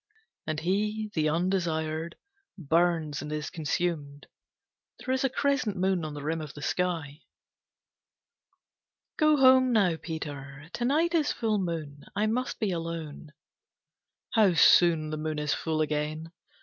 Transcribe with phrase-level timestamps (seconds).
[0.47, 2.15] And he, the undesired,
[2.57, 4.25] burns and is consumed.
[4.97, 7.03] There is a crescent moon on the rim of the sky.
[7.19, 7.21] III
[9.17, 10.71] "Go home, now, Peter.
[10.73, 12.03] To night is full moon.
[12.15, 13.31] I must be alone."
[14.33, 16.31] "How soon the moon is full again!